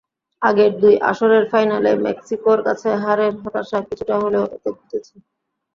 আগের 0.41 0.71
দুই 0.81 0.95
আসরের 1.09 1.43
ফাইনালে 1.51 1.91
মেক্সিকোর 2.05 2.59
কাছে 2.67 2.89
হারের 3.03 3.33
হতাশা 3.41 3.79
কিছুটা 3.87 4.15
হলেও 4.23 4.45
এতে 4.55 4.69
ঘুচেছে। 4.77 5.15